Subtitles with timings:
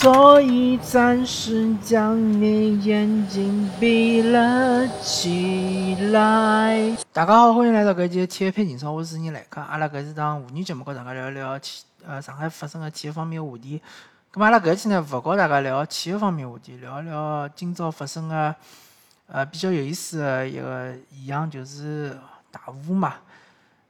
[0.00, 6.96] 所以暂时将你眼睛闭了起来。
[7.12, 9.60] 大家好，欢迎来到搿期体育配情操，我是你来客。
[9.60, 13.82] 阿拉搿是档妇女节目，跟大家聊一聊体呃上海发生的体育方面话题。
[14.32, 18.54] 咁么阿拉搿期呢，勿跟大家聊体育方面话题，聊一聊今朝发生的
[19.26, 22.16] 呃比较有意思的一个现象，就是
[22.50, 23.16] 大雾嘛。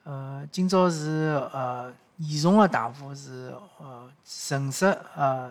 [0.03, 5.49] 呃，今朝是呃严重的大雾，是呃橙色呃。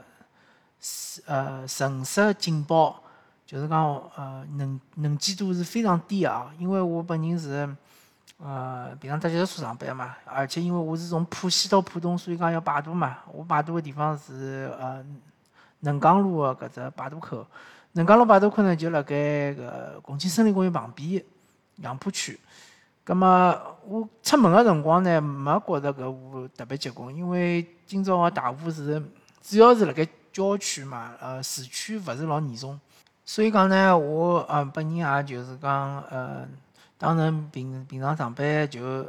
[1.26, 3.04] 呃，橙色警报，
[3.46, 6.50] 就是讲呃，能能见度是非常低啊。
[6.58, 7.68] 因为我本人是
[8.38, 13.18] 呃平常搭脚踏车上班嘛，而且因为我是从浦西到浦东，所以讲要摆渡嘛。
[13.34, 15.04] 我摆渡的地方是呃
[15.82, 17.46] 能江路的搿只摆渡口。
[17.92, 21.22] 能江路摆渡口呢，就辣盖个共青森林公园旁边
[21.78, 22.40] 杨浦区。
[23.04, 23.54] 葛么
[23.86, 29.04] 我出门个辰光呢，没觉着搿雾特别结棍，因为今朝个大雾是
[29.42, 30.08] 主要是辣盖。
[30.40, 32.80] 郊区嘛，呃，市区勿是老严重，
[33.26, 36.48] 所以讲呢，我呃本人也就是讲，呃，
[36.98, 39.04] 当成平平常上班就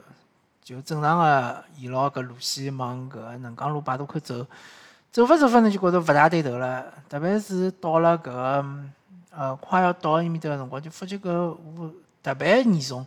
[0.61, 4.45] 就正常个沿牢搿路线往搿能江路摆渡口走，
[5.13, 8.85] 走法走法呢就觉着勿大对头了，特别是到了搿
[9.31, 11.95] 呃快要到埃面搭个辰光，就发觉搿雾
[12.25, 13.07] 特别严重，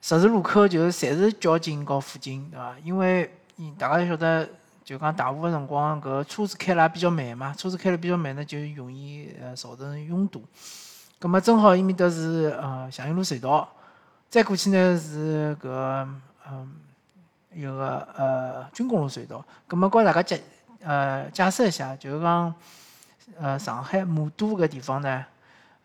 [0.00, 2.76] 十字路口就是侪是交警和辅警，对伐？
[2.84, 3.28] 因为
[3.76, 4.48] 大家晓得。
[4.84, 10.42] 就讲大部分辰光，搿车子开了也比较慢嘛，车子开了比较慢呢，就容易呃造成拥堵。
[11.20, 13.68] 葛末正好伊面搭是呃祥云路隧道，
[14.28, 15.68] 再过去呢是搿
[16.50, 16.72] 嗯
[17.54, 19.44] 一个呃军工路隧道。
[19.68, 20.42] 葛末告大家解
[20.82, 22.52] 呃解释一下，就是讲
[23.38, 25.24] 呃上海魔都搿地方呢，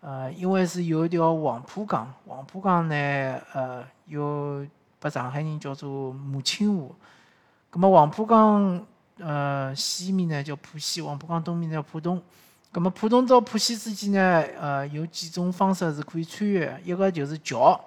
[0.02, 2.96] 呃因为是有一条黄浦江，黄浦江呢
[3.54, 4.66] 呃有
[5.00, 6.96] 拨上海人叫做母亲河。
[7.70, 8.86] 葛末黄浦江
[9.20, 12.22] 呃西面呢叫浦西，黄浦江东面呢叫浦东。
[12.72, 14.20] 葛末浦东到浦西之间呢，
[14.60, 17.80] 呃有几种方式是可以穿越，一个就是桥。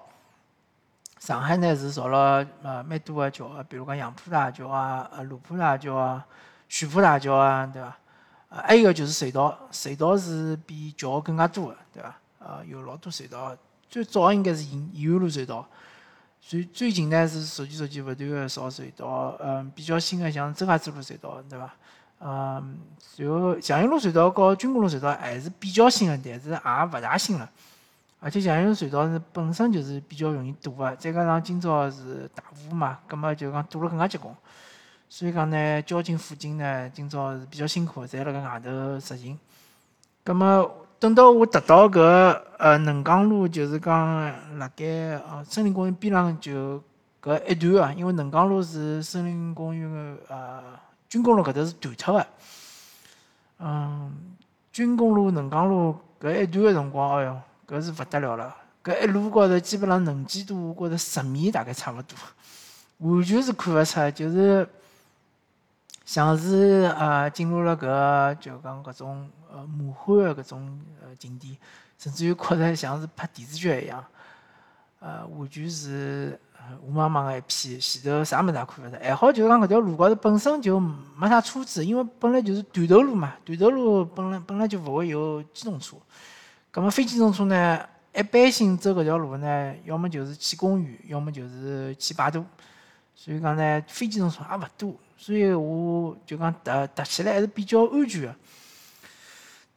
[1.18, 6.26] 上海呢是造了呃蛮多个桥个，比如讲杨浦大桥啊、呃卢浦大桥啊、
[6.68, 7.96] 徐浦大桥啊，对伐？
[8.49, 12.16] 呃还有一个就是隧道，隧道是比桥更加多个，对伐？
[12.38, 13.56] 呃有老多隧道，
[13.88, 15.66] 最早应该是延延安路隧道。
[16.40, 21.70] 最最近呢是逐渐逐渐勿断个造隧道，嗯，比较新个像周家嘴路隧道，对伐？
[22.18, 22.78] 嗯，
[23.16, 27.49] 然后祥云路隧道和军工路隧道还是比较新个，但是也勿大新了。
[28.18, 34.35] 而且祥云路隧道是本身就是比较容易堵个，再加上今朝是大雾嘛，葛末就讲堵了更加结棍。
[35.09, 39.38] 所以讲呢，交警辅警呢今朝是比较辛苦，侪辣盖外头执勤。
[40.25, 40.79] 葛末。
[41.00, 41.99] 等到我达到搿
[42.59, 43.99] 呃能江路，就是讲
[44.59, 44.85] 辣盖
[45.30, 46.78] 呃森林公园边浪就
[47.23, 50.62] 搿一段啊，因为能江路是森林公园个呃
[51.09, 52.26] 军工路搿搭是断脱个，
[53.61, 54.14] 嗯，
[54.71, 58.54] 军工路能江路搿一段个辰光，哎哟，搿是勿得了了，
[58.85, 62.14] 搿一路高头基本上能见度，我觉着十米大概差勿多，
[62.99, 64.69] 完全是看勿出，就是。
[66.10, 71.56] 像是呃进入了搿就讲搿种呃魔幻的搿种呃景点，
[71.96, 74.04] 甚至于觉着像是拍电视剧一样，
[74.98, 76.36] 呃完全是
[76.82, 78.98] 雾茫茫的一片，前头啥物事也看勿着。
[79.00, 85.96] 还好就讲搿条路高头本身就没啥车子，因为本来就是断头路嘛，断头路本来本来就勿会有机动车。
[86.72, 87.80] 葛末非机动车呢，
[88.12, 92.44] 一般性走搿条路呢，要么就是去公园，要么就是去摆渡。
[93.22, 94.96] 所以讲呢，非机动车也勿多。
[95.18, 98.34] 所以我就讲踏踏起来还是比较安全的，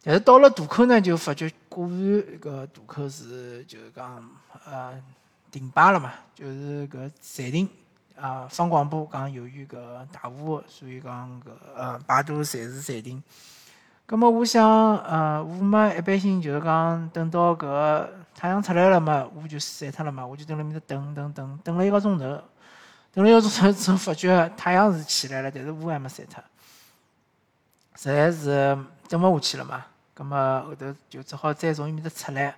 [0.01, 1.93] 但是到了渡口呢，就发觉果然
[2.39, 4.25] 搿渡口是就是讲
[4.65, 4.93] 呃
[5.51, 7.67] 停摆了嘛，就是搿暂停
[8.15, 9.75] 啊放广播讲由于搿
[10.13, 13.21] 大雾，所以讲搿呃摆渡暂时暂停。
[14.05, 14.65] 葛末我想
[15.00, 22.41] 呃雾嘛一般性就是讲等到搿太阳出来了嘛，雾就散脱了嘛，我就蹲辣面搭等等等等了一个钟头。
[23.13, 26.43] 等了一个钟头之后，发觉太阳是起来了，但是雾还没散脱，
[27.96, 28.77] 实在是
[29.08, 29.86] 等勿下去了嘛。
[30.15, 32.55] 葛末后头就只好再从伊面搭出来。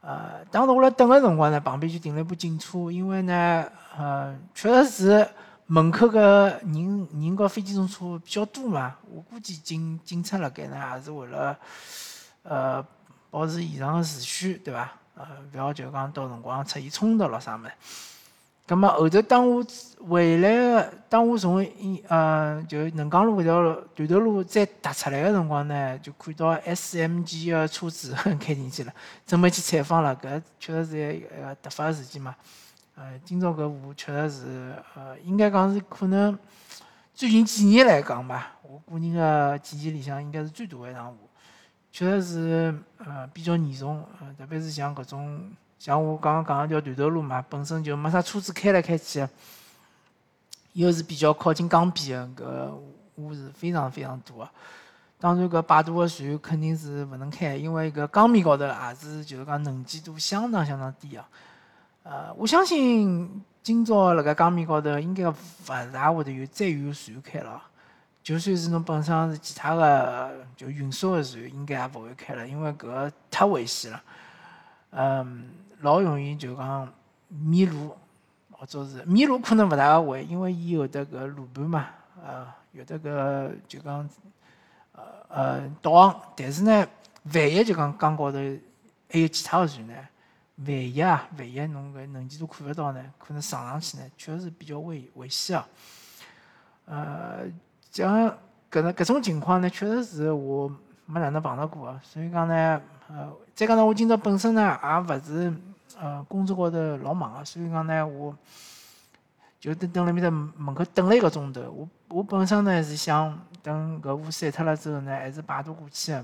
[0.00, 3.64] 呃，当时我辣等个辰光呢，旁边就停了一部警车，因为呢，
[3.96, 5.28] 呃，确实是
[5.66, 8.96] 门口个人人和非机动车比较多嘛。
[9.08, 11.56] 我估计警警察辣盖呢，也是为了
[12.42, 12.84] 呃
[13.30, 14.90] 保持现场个秩序，对伐？
[15.14, 17.72] 呃，勿要就讲到辰光出现冲突咯啥物事。
[18.70, 19.66] 咁么后头当我
[20.08, 28.94] 回来个，当我从一呃就能江路搿条断头路再踏出来个辰光呢，就看到 SMG 个车子开进去了，
[29.26, 30.14] 准备去采访了。
[30.14, 32.32] 搿确实是一个突发事件嘛。
[32.94, 36.38] 呃，今朝搿雾确实是呃，应该讲是可能
[37.12, 41.16] 最近几年来讲吧，我个人的记忆里向应该是最大的一趟雾，
[41.90, 45.50] 确实是呃比较严重，呃特别是像搿种
[45.80, 49.26] 像我刚刚讲个条断头路嘛，本身就没啥车子开来开去，
[50.74, 52.70] 又是比较靠近江边的，搿
[53.14, 54.50] 雾是非常非常大的。
[55.18, 61.24] 当然，搿摆渡个船肯定是勿能开，因为搿江面高头也是就是讲能见度相当相当低个。
[62.02, 65.34] 呃，我相信今朝辣盖江面高头应该勿
[65.90, 67.62] 大会得有再有船开了。
[68.22, 74.02] 就算是侬本身是其他个就运输个船，应该也勿会开了，因为搿太危险了。
[74.90, 75.48] 嗯，
[75.80, 76.92] 老容易就讲
[77.28, 77.96] 迷路，
[78.50, 81.86] 或者是迷路可能勿大会，因为伊有得搿路盘嘛，
[82.24, 84.08] 呃，有得搿就讲。
[84.92, 86.86] 呃呃，导航，但是呢，
[87.32, 88.38] 万一就讲江高头
[89.08, 89.94] 还有其他个船呢，
[90.56, 95.66] 万一啊，万一侬搿能见度看勿到呢，可能上上去呢，确实是比较危危险啊。
[96.84, 97.38] 呃，
[97.92, 98.28] 像
[98.70, 100.68] 搿能搿种情况呢，确实是我
[101.06, 105.54] 没哪能碰到过个，所以讲呢，呃，再加上我今朝本身呢，也勿是
[106.00, 108.36] 呃工作高头老忙个，所以讲呢，我
[109.58, 113.38] 就等等辣面搭门口等了一个钟头，我我本身呢是想。
[113.62, 116.18] 等搿雾散脱了之后呢，还是摆渡过去。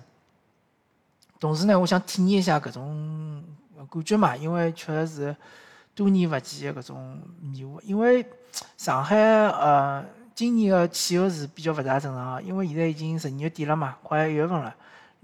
[1.39, 3.45] 同时呢，我想体验一下搿种
[3.77, 5.37] 感觉嘛，因为确实是
[5.95, 7.79] 多年勿见的搿种迷雾。
[7.83, 8.25] 因为
[8.79, 10.03] 上海呃
[10.35, 14.75] 今年的气候是比较勿大正常，因为现在已经十二月底了嘛，快一月份了。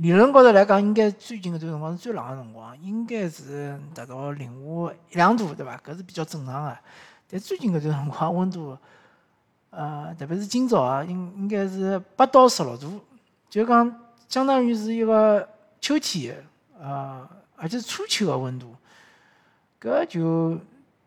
[0.02, 5.76] 理论高头来讲，应该最近搿段辰光是最冷个辰光，应该是达到零下一两度，对伐？
[5.78, 6.76] 搿是比较正常个。
[7.30, 8.76] 但最近搿段辰光温度。
[9.70, 13.00] 呃，特别是今朝啊，应应该是八到十六度，
[13.48, 15.48] 就讲相当于是一个
[15.80, 16.44] 秋天，
[16.80, 18.74] 呃，而且是初秋个温度。
[19.80, 20.58] 搿就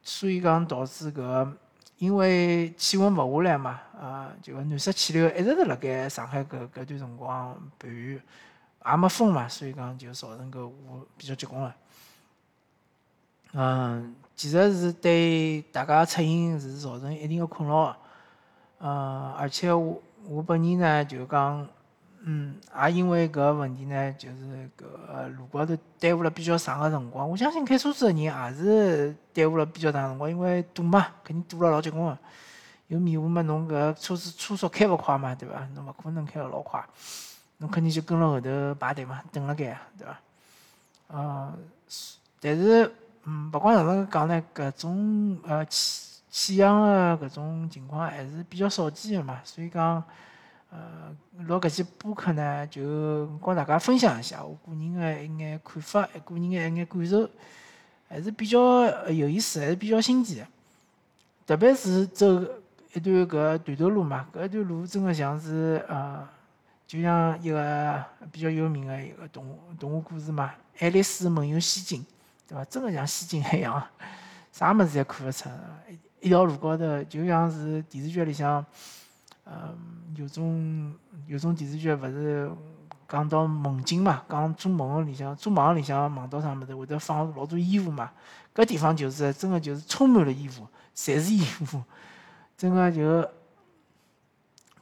[0.01, 1.51] 所以讲导致搿，
[1.97, 8.21] 因为气温勿下来嘛，啊，就暖湿气流一直是辣盖上海搿搿段辰光盘旋，
[8.85, 10.73] 也没风嘛，所以讲就造成搿雾
[11.17, 11.75] 比较结棍了。
[13.53, 17.95] 嗯，其实是对大家出行是造成一定的困扰。
[18.79, 21.67] 嗯，而且我我本人呢，就讲，
[22.19, 27.29] 嗯，也因为搿问题呢，就是搿路高头耽误了比较长个辰光。
[27.29, 32.17] 我相信开车子个人也是耽误了比较长辰光，因为堵嘛，肯定堵了老结棍个。
[32.87, 35.65] 有迷雾嘛，侬搿车子车速开勿快嘛，对伐？
[35.73, 36.83] 侬勿可能开得老快，
[37.57, 40.19] 侬肯定就跟辣后头排队嘛，等辣盖，对伐？
[41.07, 41.57] 呃，
[42.39, 42.91] 但是，
[43.23, 46.03] 嗯，勿管哪能讲呢，搿种呃气。
[46.35, 50.03] 气象的搿种情况还是比较少见的嘛，所以讲，
[50.69, 57.29] 呃，录搿期播客呢，就跟大家分享一下我个人的一眼看法，个人的一眼感受，
[58.09, 60.47] 还是比较有意思，还是比较新奇的。
[61.47, 62.41] 特别是走
[62.91, 66.27] 一段搿断头路嘛，搿段路真的像是呃，
[66.87, 70.51] 就像一个比较有名的一个动动画故事嘛，
[70.83, 72.01] 《爱丽丝梦游仙境》，
[72.47, 72.63] 对伐？
[72.65, 73.83] 真的像仙境一样，
[74.51, 75.49] 啥物事也看勿出。
[76.21, 78.65] 一条路高头，就像是电视剧里向，
[79.45, 79.77] 嗯，
[80.15, 80.93] 有种
[81.27, 82.51] 有种电视剧勿是
[83.07, 88.11] 讲到梦境嘛，讲做梦里向做梦里向梦到啥物事，会得放老多衣服嘛。
[88.53, 91.83] 搿地方就是真个就是充满了衣服，侪是衣服，
[92.57, 93.27] 真个就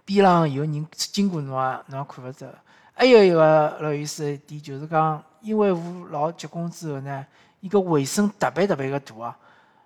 [0.06, 2.54] 边浪有人经过侬啊，侬也看勿着。
[2.94, 7.26] 还有一个老有意思一点，就是讲因为雾老结棍之后呢，
[7.60, 9.38] 伊个回声特别特别个大啊。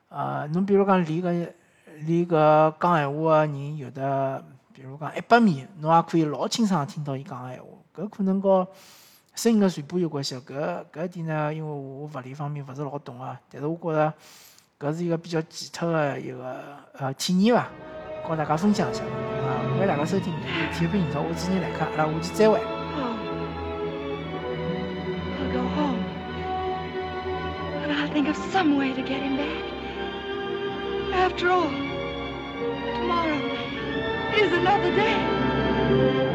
[0.10, 1.32] 呃，侬比如讲离个
[2.06, 7.65] 离个讲闲话个人有的，比如讲一百米，侬也可以老清爽听到伊讲闲话。
[7.95, 8.67] 搿可能和
[9.36, 10.36] 声音个传播有关系。
[10.36, 14.13] 搿搿一点呢，因为我物理方面勿是老懂啊，但是我觉着
[14.80, 16.62] 搿是一个比较奇特个一个
[16.93, 17.69] 呃体验伐，
[18.27, 19.01] 告大家分享一下。
[19.78, 20.34] 啊，欢迎大家收听
[20.74, 22.60] 体育频道，我是你来看，阿拉下期再会。
[31.13, 31.70] After all,
[32.96, 33.38] tomorrow
[34.34, 36.27] is another day.